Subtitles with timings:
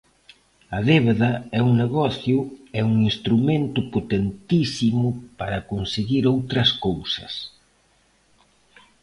[0.77, 2.37] A débeda é un negocio
[2.77, 5.07] e un instrumento potentísimo
[5.39, 7.33] para conseguir outras cousas.